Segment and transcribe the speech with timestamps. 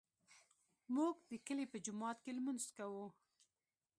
[0.95, 3.05] موږ د کلي په جومات کې لمونځ کوو